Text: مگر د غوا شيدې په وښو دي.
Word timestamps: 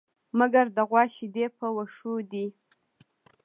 مگر 0.39 0.65
د 0.75 0.77
غوا 0.89 1.03
شيدې 1.15 1.45
په 1.57 1.67
وښو 1.75 2.13
دي. 2.31 2.45